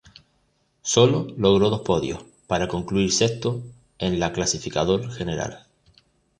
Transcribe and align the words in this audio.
Soló 0.81 1.27
logró 1.37 1.69
dos 1.69 1.81
podios 1.81 2.23
para 2.47 2.67
concluir 2.67 3.11
sexto 3.13 3.61
en 3.99 4.19
la 4.19 4.33
clasificador 4.33 5.11
general. 5.13 5.67